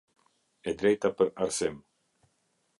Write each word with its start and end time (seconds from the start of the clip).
E 0.71 0.73
drejta 0.79 1.13
për 1.21 1.31
arsim. 1.47 1.79